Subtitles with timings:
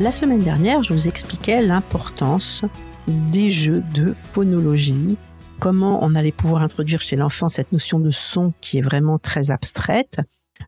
[0.00, 2.64] La semaine dernière, je vous expliquais l'importance
[3.06, 5.16] des jeux de phonologie,
[5.60, 9.52] comment on allait pouvoir introduire chez l'enfant cette notion de son qui est vraiment très
[9.52, 10.20] abstraite,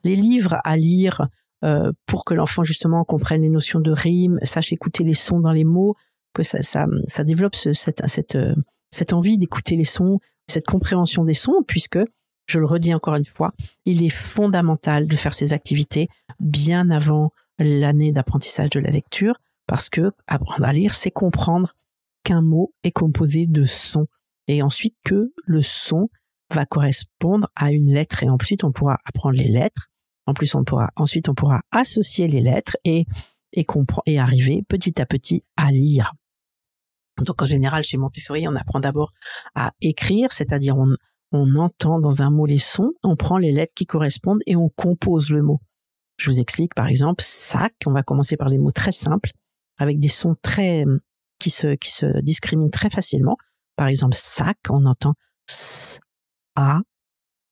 [0.05, 1.27] les livres à lire
[1.65, 5.53] euh, pour que l'enfant justement comprenne les notions de rime, sache écouter les sons dans
[5.53, 5.97] les mots,
[6.33, 8.55] que ça, ça, ça développe ce, cette, cette, euh,
[8.93, 11.99] cette envie d'écouter les sons, cette compréhension des sons, puisque,
[12.47, 13.55] je le redis encore une fois,
[13.87, 16.09] il est fondamental de faire ces activités
[16.39, 19.35] bien avant l'année d'apprentissage de la lecture,
[19.67, 21.73] parce que apprendre à lire, c'est comprendre
[22.25, 24.07] qu'un mot est composé de sons,
[24.49, 26.09] et ensuite que le son
[26.53, 29.89] va correspondre à une lettre, et ensuite on pourra apprendre les lettres.
[30.27, 33.05] En plus, on pourra ensuite on pourra associer les lettres et
[33.53, 33.67] et,
[34.07, 36.13] et arriver petit à petit à lire.
[37.25, 39.13] Donc en général, chez Montessori, on apprend d'abord
[39.55, 40.95] à écrire, c'est-à-dire on,
[41.33, 44.69] on entend dans un mot les sons, on prend les lettres qui correspondent et on
[44.69, 45.61] compose le mot.
[46.17, 49.31] Je vous explique par exemple sac, on va commencer par les mots très simples
[49.79, 50.85] avec des sons très
[51.39, 53.37] qui se qui se discriminent très facilement.
[53.77, 55.15] Par exemple sac, on entend
[55.49, 56.01] s
[56.55, 56.81] a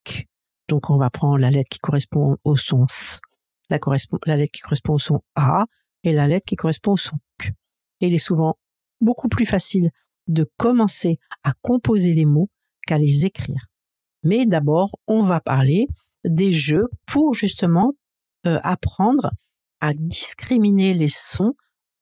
[0.05, 0.27] k.
[0.69, 3.21] Donc on va prendre la lettre qui correspond au son s,
[3.69, 5.67] la, correspond, la lettre qui correspond au son a
[6.03, 7.53] et la lettre qui correspond au son k.
[8.01, 8.57] Et il est souvent
[9.01, 9.91] beaucoup plus facile
[10.27, 12.51] de commencer à composer les mots
[12.87, 13.67] qu'à les écrire.
[14.23, 15.87] Mais d'abord, on va parler
[16.25, 17.93] des jeux pour justement
[18.47, 19.31] euh, apprendre
[19.81, 21.55] à discriminer les sons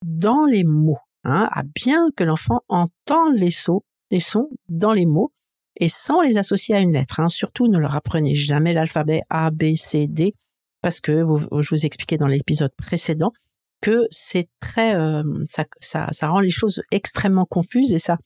[0.04, 5.06] dans les mots, hein, à bien que l'enfant entende les, sons, les sons dans les
[5.06, 5.32] mots
[5.76, 7.20] et sans les associer à une lettre.
[7.20, 7.28] Hein.
[7.28, 10.34] Surtout, ne leur apprenez jamais l'alphabet A, B, C, D,
[10.80, 11.24] parce que
[11.60, 13.32] je vous expliquais dans l'épisode précédent
[13.80, 18.16] que c'est très, euh, ça, ça, ça rend les choses extrêmement confuses et ça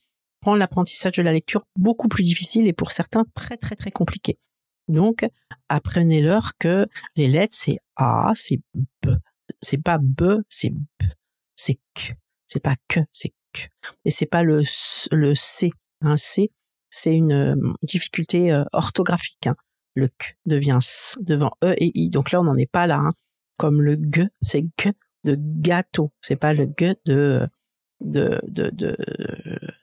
[0.43, 4.37] rend l'apprentissage de la lecture beaucoup plus difficile et pour certains très très très compliqué.
[4.87, 5.27] Donc,
[5.69, 8.59] apprenez-leur que les lettres, c'est A, c'est
[9.01, 9.09] B.
[9.61, 11.03] C'est pas B, c'est B.
[11.55, 12.15] C'est Q.
[12.47, 13.69] C'est pas que, c'est Q.
[14.05, 14.61] Et c'est pas le,
[15.11, 15.71] le C.
[16.01, 16.51] Un C,
[16.89, 19.47] c'est une euh, difficulté euh, orthographique.
[19.47, 19.55] Hein.
[19.95, 22.09] Le Q devient S devant E et I.
[22.09, 22.97] Donc là, on n'en est pas là.
[22.99, 23.13] Hein.
[23.57, 24.93] Comme le G, c'est G
[25.23, 26.11] de gâteau.
[26.21, 27.47] C'est pas le G de
[27.99, 28.95] de, de, de,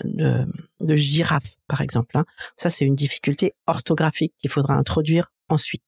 [0.05, 0.47] de,
[0.95, 2.17] girafe, par exemple.
[2.19, 2.25] Hein.
[2.57, 5.83] Ça, c'est une difficulté orthographique qu'il faudra introduire ensuite.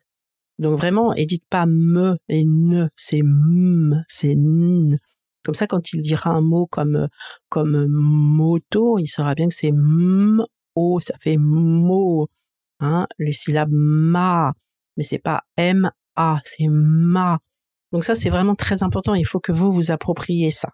[0.58, 4.98] Donc vraiment, et dites pas me et ne, c'est m, c'est n.
[5.44, 7.08] Comme ça, quand il dira un mot comme
[7.48, 12.28] comme moto, il saura bien que c'est m, o, ça fait mot.
[12.80, 14.54] Hein, les syllabes ma,
[14.96, 17.38] mais c'est pas m, a, c'est ma.
[17.92, 19.14] Donc ça, c'est vraiment très important.
[19.14, 20.70] Il faut que vous vous appropriez ça.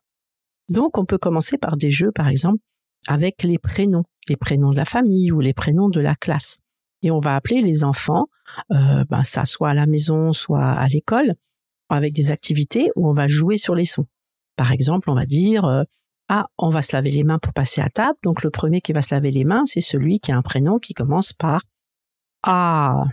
[0.69, 2.63] Donc, on peut commencer par des jeux, par exemple,
[3.09, 6.59] avec les prénoms, les prénoms de la famille ou les prénoms de la classe.
[7.03, 8.27] Et on va appeler les enfants,
[8.71, 11.35] euh, ben ça soit à la maison, soit à l'école,
[11.89, 14.07] avec des activités où on va jouer sur les sons.
[14.57, 15.83] Par exemple, on va dire euh,
[16.29, 18.17] ah, on va se laver les mains pour passer à table.
[18.23, 20.79] Donc le premier qui va se laver les mains, c'est celui qui a un prénom
[20.79, 21.63] qui commence par
[22.43, 23.05] A.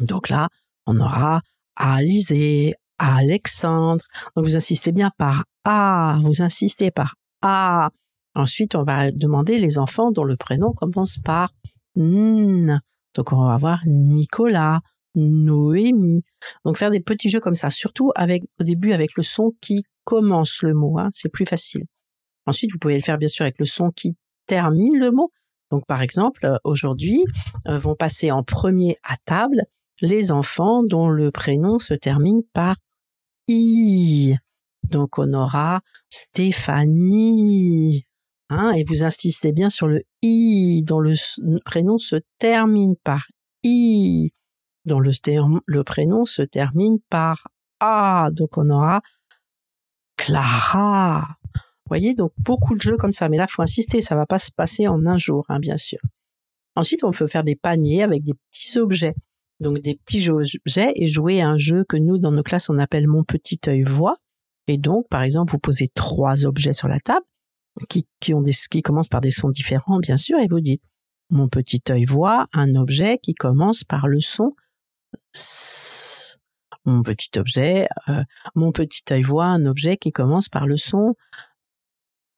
[0.00, 0.48] Donc là,
[0.86, 1.40] on aura
[1.76, 4.04] Alizé, Alexandre.
[4.36, 7.90] Donc vous insistez bien par A, vous insistez par A.
[8.34, 11.52] Ensuite, on va demander les enfants dont le prénom commence par
[11.96, 12.80] N.
[13.14, 14.80] Donc on va avoir Nicolas,
[15.14, 16.24] Noémie.
[16.64, 19.84] Donc faire des petits jeux comme ça, surtout avec au début avec le son qui
[20.04, 21.84] commence le mot, hein, c'est plus facile.
[22.46, 25.30] Ensuite, vous pouvez le faire bien sûr avec le son qui termine le mot.
[25.70, 27.24] Donc par exemple, euh, aujourd'hui,
[27.68, 29.62] euh, vont passer en premier à table
[30.00, 32.76] les enfants dont le prénom se termine par
[33.48, 34.36] I.
[34.90, 35.80] Donc on aura
[36.10, 38.04] Stéphanie.
[38.50, 41.14] Hein, et vous insistez bien sur le I, dont le
[41.64, 43.26] prénom se termine par
[43.62, 44.32] I,
[44.84, 45.10] dont le,
[45.66, 47.48] le prénom se termine par
[47.80, 48.28] A.
[48.32, 49.00] Donc on aura
[50.16, 51.36] Clara.
[51.54, 53.28] Vous voyez, donc beaucoup de jeux comme ça.
[53.28, 55.98] Mais là, faut insister, ça va pas se passer en un jour, hein, bien sûr.
[56.76, 59.14] Ensuite, on peut faire des paniers avec des petits objets
[59.60, 62.78] donc des petits objets et jouer à un jeu que nous, dans nos classes, on
[62.78, 64.14] appelle mon petit œil voix.
[64.66, 67.26] Et donc, par exemple, vous posez trois objets sur la table
[67.88, 70.82] qui, qui, ont des, qui commencent par des sons différents, bien sûr, et vous dites,
[71.30, 74.54] mon petit œil voit un objet qui commence par le son
[75.34, 76.38] S.
[76.84, 78.22] mon petit objet, euh,
[78.54, 81.14] mon petit œil voit un objet qui commence par le son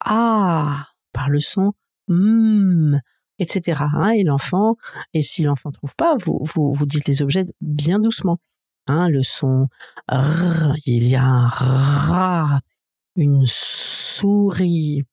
[0.05, 1.73] ah, par le son
[2.07, 2.97] hmm,
[3.39, 3.83] etc.
[3.93, 4.77] Hein, et l'enfant,
[5.13, 8.39] et si l'enfant trouve pas, vous, vous, vous dites les objets bien doucement.
[8.87, 9.67] Hein, le son
[10.85, 12.61] il y a un rat,
[13.17, 15.03] une souris,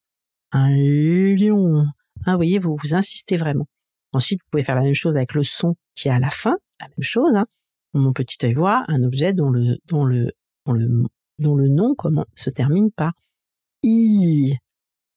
[0.55, 1.85] un lion.
[2.25, 3.67] Hein, vous voyez, vous vous insistez vraiment.
[4.15, 6.55] Ensuite, vous pouvez faire la même chose avec le son qui est à la fin,
[6.81, 7.37] la même chose.
[7.37, 7.47] Hein.
[7.93, 9.79] Mon petit œil voit un objet dont le,
[11.39, 13.13] nom comment, se termine par
[13.83, 14.55] i.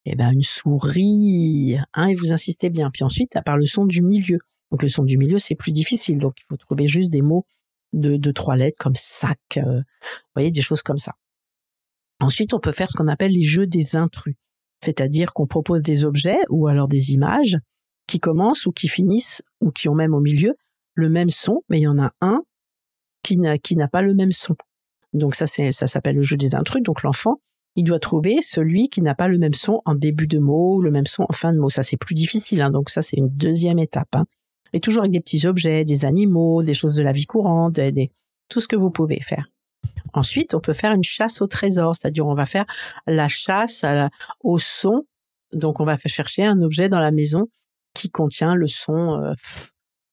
[0.05, 1.77] Eh ben, une souris.
[1.93, 2.89] Hein, et vous insistez bien.
[2.91, 4.39] Puis ensuite, à part le son du milieu.
[4.71, 6.17] Donc, le son du milieu, c'est plus difficile.
[6.17, 7.45] Donc, il faut trouver juste des mots
[7.93, 9.39] de, de trois lettres comme sac.
[9.57, 11.13] Euh, vous voyez, des choses comme ça.
[12.19, 14.35] Ensuite, on peut faire ce qu'on appelle les jeux des intrus.
[14.83, 17.57] C'est-à-dire qu'on propose des objets ou alors des images
[18.07, 20.55] qui commencent ou qui finissent ou qui ont même au milieu
[20.93, 22.41] le même son, mais il y en a un
[23.21, 24.55] qui n'a pas le même son.
[25.13, 26.81] Donc ça ça s'appelle le jeu des intrus.
[26.81, 27.41] Donc l'enfant
[27.75, 30.89] il doit trouver celui qui n'a pas le même son en début de mot, le
[30.89, 31.69] même son en fin de mot.
[31.69, 32.61] Ça c'est plus difficile.
[32.61, 32.71] Hein.
[32.71, 34.15] Donc ça c'est une deuxième étape.
[34.15, 34.25] Hein.
[34.73, 38.11] Et toujours avec des petits objets, des animaux, des choses de la vie courante, des,
[38.49, 39.47] tout ce que vous pouvez faire.
[40.13, 42.65] Ensuite, on peut faire une chasse au trésor, c'est-à-dire on va faire
[43.05, 43.85] la chasse
[44.41, 45.05] au son.
[45.53, 47.49] Donc on va chercher un objet dans la maison
[47.93, 49.33] qui contient le son, euh,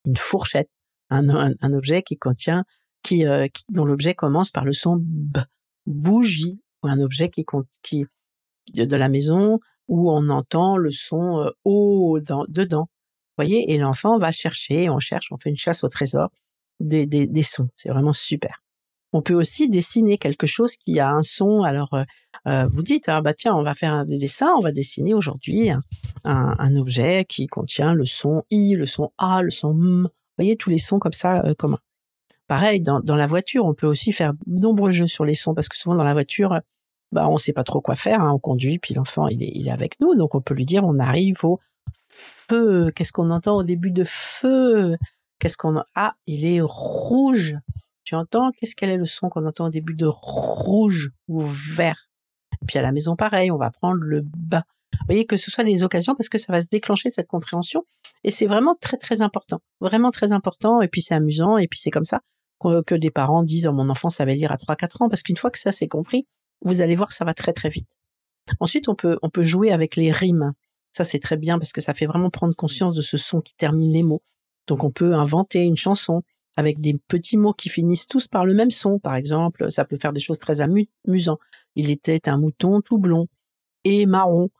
[0.07, 0.71] une fourchette,
[1.11, 2.65] un, objet qui contient,
[3.03, 5.39] qui, euh, dont l'objet commence par le son b,
[5.87, 7.45] bougie, ou un objet qui,
[7.83, 8.07] qui
[8.73, 12.89] de la maison où on entend le son euh, dedans.
[13.37, 16.31] Vous voyez, et l'enfant va chercher, on cherche, on fait une chasse au trésor
[16.81, 17.69] des, des sons.
[17.75, 18.64] C'est vraiment super.
[19.15, 21.63] On peut aussi dessiner quelque chose qui a un son.
[21.63, 22.03] Alors, euh,
[22.49, 25.71] euh, vous dites, ah, bah tiens, on va faire un dessin, on va dessiner aujourd'hui
[26.25, 30.09] un, objet qui contient le son i, le son a, le son m.
[30.09, 31.79] Vous voyez tous les sons comme ça euh, communs.
[32.49, 35.69] Pareil, dans, la voiture, on peut aussi faire de nombreux jeux sur les sons parce
[35.69, 36.61] que souvent dans la voiture,
[37.13, 38.21] bah on sait pas trop quoi faire.
[38.21, 40.67] Hein, on conduit, puis l'enfant il est, il est avec nous, donc on peut lui
[40.67, 41.61] dire, on arrive au
[42.09, 42.91] feu.
[42.91, 44.97] Qu'est-ce qu'on entend au début de feu?
[45.39, 47.55] Qu'est-ce qu'on ah il est rouge.
[48.05, 52.09] Tu entends Qu'est-ce quel est le son qu'on entend au début de rouge ou vert?
[52.67, 54.65] Puis à la maison, pareil, on va prendre le bas.
[54.93, 57.85] Vous voyez que ce soit des occasions parce que ça va se déclencher cette compréhension
[58.23, 60.81] et c'est vraiment très très important, vraiment très important.
[60.81, 62.21] Et puis c'est amusant et puis c'est comme ça
[62.87, 65.51] que des parents disent oh, mon enfant savait lire à 3-4 ans parce qu'une fois
[65.51, 66.27] que ça c'est compris,
[66.63, 67.89] vous allez voir ça va très très vite.
[68.61, 70.53] Ensuite on peut on peut jouer avec les rimes.
[70.93, 73.55] Ça c'est très bien parce que ça fait vraiment prendre conscience de ce son qui
[73.55, 74.23] termine les mots.
[74.67, 76.23] Donc on peut inventer une chanson
[76.57, 78.99] avec des petits mots qui finissent tous par le même son.
[78.99, 81.41] Par exemple, ça peut faire des choses très amusantes.
[81.75, 83.27] Il était un mouton tout blond
[83.85, 84.51] et marron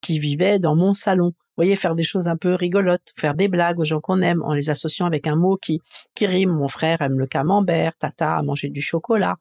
[0.00, 1.28] qui vivait dans mon salon.
[1.28, 4.42] Vous voyez, faire des choses un peu rigolotes, faire des blagues aux gens qu'on aime
[4.42, 5.80] en les associant avec un mot qui,
[6.20, 6.50] rime.
[6.50, 9.36] Mon frère aime le camembert, tata a mangé du chocolat.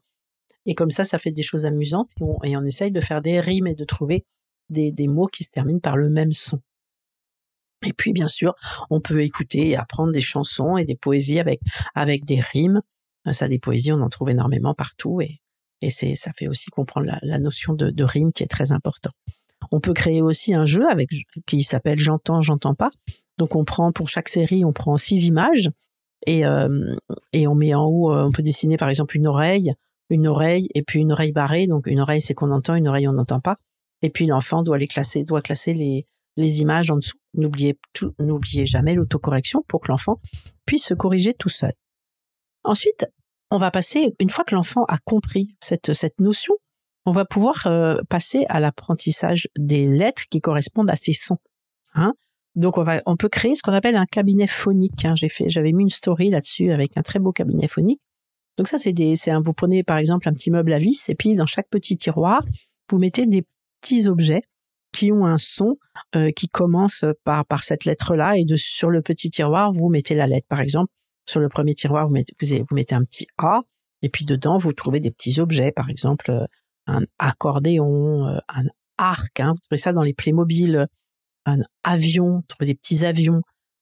[0.65, 2.09] Et comme ça, ça fait des choses amusantes
[2.44, 4.25] et on, essaye de faire des rimes et de trouver
[4.69, 6.59] des mots qui se terminent par le même son.
[7.85, 8.56] Et puis, bien sûr,
[8.89, 11.62] on peut écouter et apprendre des chansons et des poésies avec,
[11.95, 12.81] avec des rimes.
[13.27, 15.41] Euh, ça, des poésies, on en trouve énormément partout et,
[15.81, 19.12] et c'est, ça fait aussi comprendre la, notion de, de, rime qui est très important.
[19.71, 21.09] On peut créer aussi un jeu avec,
[21.45, 22.89] qui s'appelle J'entends, j'entends pas.
[23.38, 25.69] Donc, on prend, pour chaque série, on prend six images
[26.25, 26.95] et, euh,
[27.33, 29.75] et on met en haut, euh, on peut dessiner par exemple une oreille,
[30.10, 31.67] une oreille et puis une oreille barrée.
[31.67, 33.57] Donc, une oreille, c'est qu'on entend, une oreille, on n'entend pas.
[34.01, 36.07] Et puis, l'enfant doit les classer, doit classer les,
[36.38, 37.17] les images en dessous.
[37.34, 37.77] N'oubliez
[38.20, 40.22] n'oubliez jamais l'autocorrection pour que l'enfant
[40.65, 41.74] puisse se corriger tout seul.
[42.63, 43.08] Ensuite,
[43.50, 46.53] on va passer, une fois que l'enfant a compris cette, cette notion,
[47.06, 51.38] on va pouvoir euh, passer à l'apprentissage des lettres qui correspondent à ces sons.
[51.94, 52.13] Hein
[52.56, 55.06] Donc on va, on peut créer ce qu'on appelle un cabinet phonique.
[55.06, 55.15] Hein.
[55.15, 58.01] J'ai fait, j'avais mis une story là-dessus avec un très beau cabinet phonique.
[58.58, 61.10] Donc ça, c'est des, c'est un, vous prenez par exemple un petit meuble à vis
[61.10, 62.44] et puis dans chaque petit tiroir,
[62.89, 63.46] vous mettez des
[63.79, 64.41] petits objets
[64.91, 65.77] qui ont un son
[66.15, 70.15] euh, qui commence par, par cette lettre-là et de, sur le petit tiroir, vous mettez
[70.15, 70.48] la lettre.
[70.48, 70.91] Par exemple,
[71.25, 73.62] sur le premier tiroir, vous mettez, vous, mettez un petit A
[74.01, 76.46] et puis dedans, vous trouvez des petits objets, par exemple euh,
[76.86, 78.65] un accordéon, euh, un
[78.98, 80.88] arc, hein, vous trouvez ça dans les Playmobil,
[81.46, 83.41] un avion, vous trouvez des petits avions.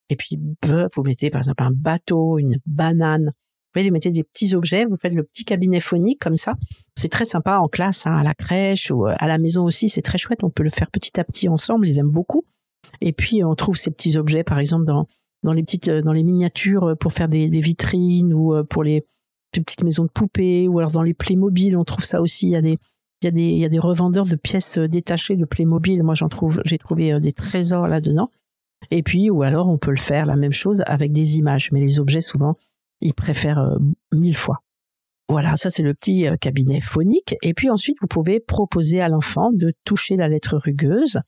[0.10, 0.40] Et puis,
[0.96, 3.32] vous mettez par exemple un bateau, une banane,
[3.80, 6.54] pouvez mettez des petits objets, vous faites le petit cabinet phonique comme ça.
[6.96, 9.90] C'est très sympa en classe, hein, à la crèche ou euh, à la maison aussi.
[9.90, 10.44] C'est très chouette.
[10.44, 11.88] On peut le faire petit à petit ensemble.
[11.88, 12.46] Ils aiment beaucoup.
[13.02, 15.08] Et puis on trouve ces petits objets, par exemple dans
[15.44, 19.06] dans les petites euh, dans les miniatures euh, pour faire des, vitrines ou pour les,
[19.52, 21.78] petites maisons de poupées ou alors dans les Playmobil.
[21.78, 22.48] On trouve ça aussi.
[22.48, 22.78] Il y a des
[23.22, 26.02] il y a des il y a des revendeurs de pièces détachées de Playmobil.
[26.04, 28.30] Moi j'en trouve j'ai trouvé des trésors là dedans.
[28.92, 31.72] Et puis ou alors on peut le faire la même chose avec des images.
[31.72, 32.58] Mais les objets souvent
[33.02, 33.78] ils préfèrent euh,
[34.14, 34.60] mille fois.
[35.28, 37.36] Voilà, ça c'est le petit euh, cabinet phonique.
[37.42, 41.20] Et puis ensuite, vous pouvez proposer à l'enfant de toucher la lettre rugueuse.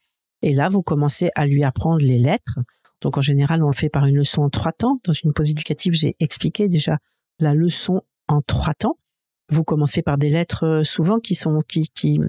[0.42, 2.60] Et là, vous commencez à lui apprendre les lettres.
[3.02, 5.00] Donc en général, on le fait par une leçon en trois temps.
[5.04, 6.98] Dans une pause éducative, j'ai expliqué déjà
[7.40, 8.98] la leçon en trois temps.
[9.50, 12.20] Vous commencez par des lettres euh, souvent qui sont qui qui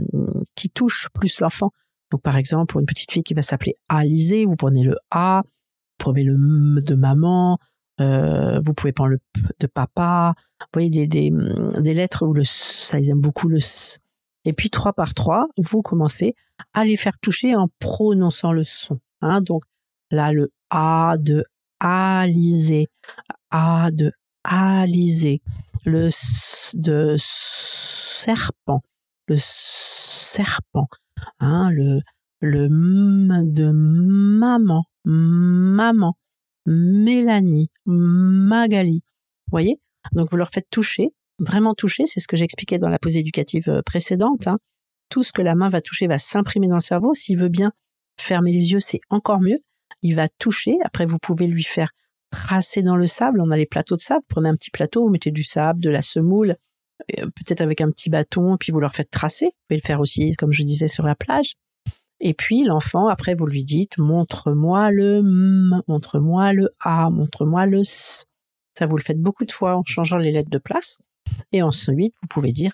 [0.55, 1.71] qui touchent plus l'enfant.
[2.11, 5.43] Donc par exemple, pour une petite fille qui va s'appeler Alizée, vous prenez le A,
[5.45, 5.51] vous
[5.99, 7.59] prenez le M de maman,
[8.01, 9.19] euh, vous pouvez prendre le
[9.59, 10.35] de papa.
[10.61, 11.33] Vous voyez des, des,
[11.81, 13.99] des lettres où le ça ils aiment beaucoup le S.
[14.45, 16.35] Et puis trois par trois, vous commencez
[16.75, 18.99] à les faire toucher en prononçant le son.
[19.21, 19.41] Hein.
[19.41, 19.65] Donc
[20.11, 21.45] là le A de
[21.81, 22.87] Alizé,
[23.51, 24.13] A de
[24.45, 25.43] Alizé,
[25.85, 28.83] le S de serpent,
[29.27, 30.89] le serpent,
[31.41, 32.01] hein, le
[32.41, 36.17] le M de maman, maman,
[36.69, 39.03] Mélanie, Magali.
[39.47, 39.81] Vous voyez?
[40.13, 41.09] Donc vous leur faites toucher,
[41.39, 44.47] vraiment toucher, c'est ce que j'expliquais dans la pause éducative euh, précédente.
[44.47, 44.59] Hein.
[45.09, 47.15] Tout ce que la main va toucher va s'imprimer dans le cerveau.
[47.15, 47.73] S'il veut bien
[48.21, 49.59] fermer les yeux, c'est encore mieux.
[50.03, 50.77] Il va toucher.
[50.85, 51.91] Après, vous pouvez lui faire
[52.31, 53.41] tracer dans le sable.
[53.41, 54.25] On a les plateaux de sable.
[54.29, 56.57] Prenez un petit plateau, vous mettez du sable, de la semoule,
[57.19, 59.47] euh, peut-être avec un petit bâton, puis vous leur faites tracer.
[59.47, 61.55] Vous pouvez le faire aussi, comme je disais, sur la plage.
[62.21, 67.81] Et puis l'enfant, après, vous lui dites montre-moi le M, montre-moi le A, montre-moi le
[67.81, 68.25] S.
[68.77, 70.99] Ça, vous le faites beaucoup de fois en changeant les lettres de place.
[71.53, 72.73] Et ensuite, vous pouvez dire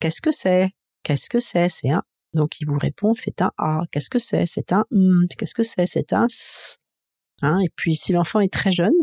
[0.00, 0.70] qu'est-ce que c'est?
[1.02, 1.68] Qu'est-ce que c'est?
[1.68, 2.02] C'est un.
[2.32, 3.82] Donc il vous répond c'est un A.
[3.90, 4.46] Qu'est-ce que c'est?
[4.46, 5.26] C'est un M.
[5.38, 5.86] Qu'est-ce que c'est?
[5.86, 6.78] C'est un S.
[7.42, 7.58] Hein?
[7.60, 8.94] Et puis si l'enfant est très jeune,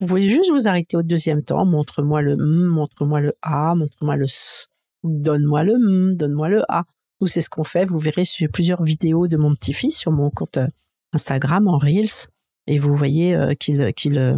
[0.00, 1.64] vous pouvez juste vous arrêter au deuxième temps.
[1.64, 4.68] Montre-moi le M, montre-moi le A, montre-moi le S.
[5.02, 6.84] Donne-moi le M, donne-moi le A.
[7.26, 7.84] C'est ce qu'on fait.
[7.84, 10.68] Vous verrez sur plusieurs vidéos de mon petit-fils sur mon compte euh,
[11.12, 12.28] Instagram en Reels.
[12.66, 14.36] Et vous voyez euh, qu'il, qu'il, euh,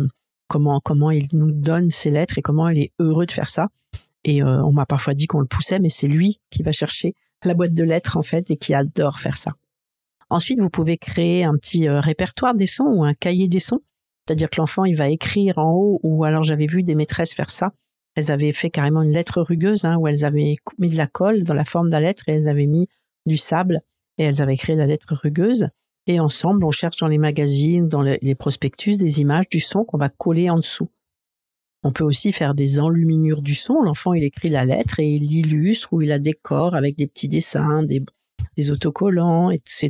[0.49, 3.68] comment, comment il nous donne ses lettres et comment il est heureux de faire ça.
[4.22, 7.54] Et on m'a parfois dit qu'on le poussait, mais c'est lui qui va chercher la
[7.54, 9.52] boîte de lettres, en fait, et qui adore faire ça.
[10.28, 13.80] Ensuite, vous pouvez créer un petit répertoire des sons ou un cahier des sons.
[14.26, 17.49] C'est-à-dire que l'enfant, il va écrire en haut, ou alors j'avais vu des maîtresses faire
[17.49, 17.72] ça
[18.17, 21.43] elles avaient fait carrément une lettre rugueuse hein, où elles avaient mis de la colle
[21.43, 22.88] dans la forme de la lettre et elles avaient mis
[23.26, 23.83] du sable
[24.19, 25.69] et elles avaient créé la lettre rugueuse.
[26.07, 29.99] Et ensemble, on cherche dans les magazines, dans les prospectus, des images du son qu'on
[29.99, 30.88] va coller en dessous.
[31.83, 33.81] On peut aussi faire des enluminures du son.
[33.83, 37.29] L'enfant, il écrit la lettre et il l'illustre ou il la décore avec des petits
[37.29, 38.02] dessins, des,
[38.71, 39.88] autocollants, etc.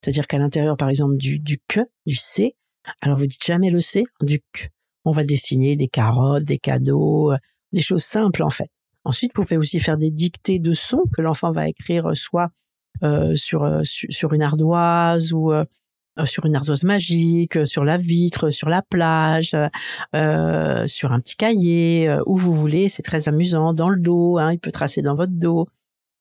[0.00, 2.54] C'est-à-dire qu'à l'intérieur, par exemple, du, du que, du C,
[3.00, 4.68] alors vous dites jamais le C, du que
[5.04, 7.38] on va dessiner des carottes, des cadeaux, euh,
[7.72, 8.70] des choses simples en fait.
[9.04, 12.50] Ensuite, vous pouvez aussi faire des dictées de sons que l'enfant va écrire euh, soit
[13.02, 15.52] euh, sur, sur une ardoise ou
[16.24, 19.56] sur une ardoise magique, sur la vitre, sur la plage,
[20.86, 22.90] sur un petit cahier, où vous voulez.
[22.90, 23.72] C'est très amusant.
[23.72, 25.66] Dans le dos, hein, il peut tracer dans votre dos.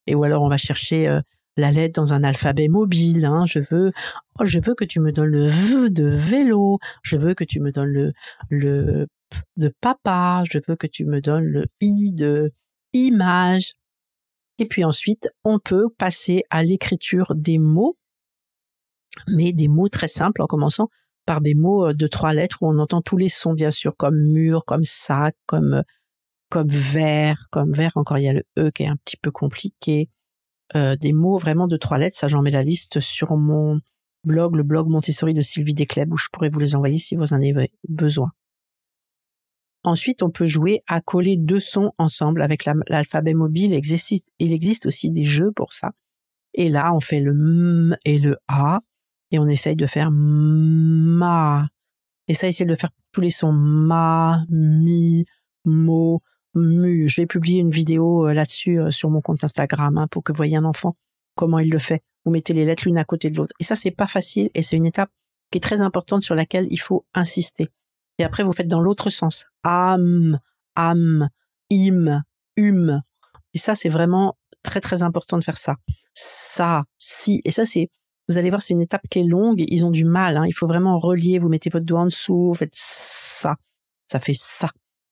[0.07, 1.19] Et ou alors on va chercher
[1.59, 3.25] la lettre dans un alphabet mobile.
[3.25, 3.45] Hein.
[3.45, 3.91] Je veux,
[4.39, 6.79] oh, je veux que tu me donnes le V de vélo.
[7.03, 8.13] Je veux que tu me donnes le
[8.49, 10.43] le P de papa.
[10.49, 12.51] Je veux que tu me donnes le I de
[12.93, 13.73] image.
[14.57, 17.97] Et puis ensuite, on peut passer à l'écriture des mots,
[19.27, 20.89] mais des mots très simples en commençant
[21.25, 23.95] par des mots euh, de trois lettres où on entend tous les sons, bien sûr,
[23.95, 25.83] comme mur, comme sac, comme
[26.49, 27.91] comme verre, comme verre.
[27.95, 30.09] Encore, il y a le E qui est un petit peu compliqué.
[30.75, 32.17] Euh, des mots vraiment de trois lettres.
[32.17, 33.79] Ça, j'en mets la liste sur mon
[34.23, 37.33] blog, le blog Montessori de Sylvie Descleb, où je pourrais vous les envoyer si vous
[37.33, 38.31] en avez besoin.
[39.83, 43.71] Ensuite, on peut jouer à coller deux sons ensemble avec l'alphabet mobile.
[43.71, 45.91] Il existe, aussi des jeux pour ça.
[46.53, 48.81] Et là, on fait le M et le A
[49.31, 51.67] et on essaye de faire ma.
[52.27, 55.25] Et ça, essaye de faire tous les sons ma, mi,
[55.63, 56.21] mo,
[56.61, 60.31] je vais publier une vidéo euh, là-dessus euh, sur mon compte Instagram hein, pour que
[60.31, 60.95] vous voyez un enfant
[61.35, 62.03] comment il le fait.
[62.25, 63.53] Vous mettez les lettres l'une à côté de l'autre.
[63.59, 65.09] Et ça, c'est pas facile et c'est une étape
[65.51, 67.69] qui est très importante sur laquelle il faut insister.
[68.17, 69.45] Et après, vous faites dans l'autre sens.
[69.63, 70.39] Am,
[70.75, 71.29] am,
[71.71, 72.23] im,
[72.57, 73.01] hum.
[73.53, 75.77] Et ça, c'est vraiment très, très important de faire ça.
[76.13, 77.39] Ça, si.
[77.45, 77.89] Et ça, c'est,
[78.27, 79.63] vous allez voir, c'est une étape qui est longue.
[79.65, 80.35] Ils ont du mal.
[80.35, 80.43] Hein.
[80.45, 81.39] Il faut vraiment relier.
[81.39, 82.49] Vous mettez votre doigt en dessous.
[82.49, 83.55] Vous faites ça.
[84.07, 84.69] Ça fait ça,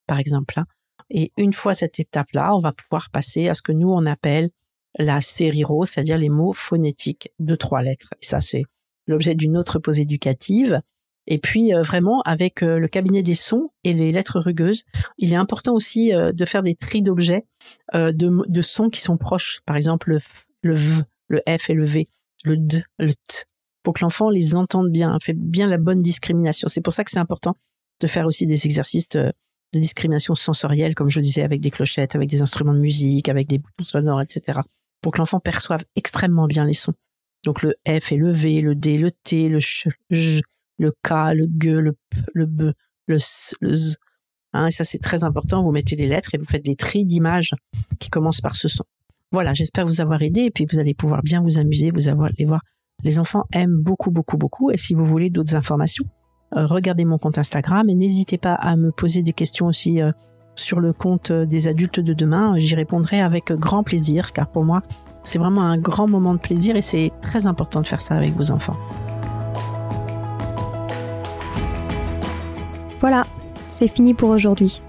[0.07, 0.59] par exemple.
[0.59, 0.65] Hein.
[1.09, 4.49] Et une fois cette étape-là, on va pouvoir passer à ce que nous, on appelle
[4.97, 8.13] la série rose, c'est-à-dire les mots phonétiques de trois lettres.
[8.21, 8.63] Et ça, c'est
[9.05, 10.81] l'objet d'une autre pause éducative.
[11.27, 14.85] Et puis, euh, vraiment, avec euh, le cabinet des sons et les lettres rugueuses,
[15.17, 17.45] il est important aussi euh, de faire des tris d'objets,
[17.93, 19.59] de, sons qui sont proches.
[19.65, 20.19] Par exemple, le,
[20.61, 22.07] le V, le F et le V,
[22.45, 23.43] le D, le T.
[23.83, 26.67] Pour que l'enfant les entende bien, fait bien la bonne discrimination.
[26.67, 27.55] C'est pour ça que c'est important
[27.99, 29.09] de faire aussi des exercices
[29.73, 33.47] de discrimination sensorielle, comme je disais, avec des clochettes, avec des instruments de musique, avec
[33.47, 34.61] des boutons sonores, etc.
[35.01, 36.93] Pour que l'enfant perçoive extrêmement bien les sons.
[37.43, 41.47] Donc le F et le V, le D, le T, le Ch, le K, le
[41.59, 42.61] G, le P, le B,
[43.07, 43.97] le S, le Z.
[44.53, 45.63] Hein, et ça, c'est très important.
[45.63, 47.53] Vous mettez les lettres et vous faites des tris d'images
[47.99, 48.83] qui commencent par ce son.
[49.31, 52.45] Voilà, j'espère vous avoir aidé et puis vous allez pouvoir bien vous amuser, vous allez
[52.45, 52.61] voir.
[53.03, 54.71] Les enfants aiment beaucoup, beaucoup, beaucoup.
[54.71, 56.05] Et si vous voulez d'autres informations,
[56.51, 60.11] regardez mon compte Instagram et n'hésitez pas à me poser des questions aussi euh,
[60.55, 62.57] sur le compte euh, des adultes de demain.
[62.57, 64.81] J'y répondrai avec grand plaisir car pour moi,
[65.23, 68.33] c'est vraiment un grand moment de plaisir et c'est très important de faire ça avec
[68.35, 68.77] vos enfants.
[72.99, 73.25] Voilà,
[73.69, 74.81] c'est fini pour aujourd'hui.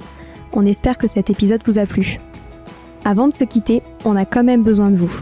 [0.53, 2.19] On espère que cet épisode vous a plu.
[3.05, 5.12] Avant de se quitter, on a quand même besoin de vous.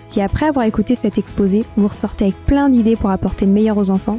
[0.00, 3.78] Si après avoir écouté cet exposé, vous ressortez avec plein d'idées pour apporter le meilleur
[3.78, 4.18] aux enfants,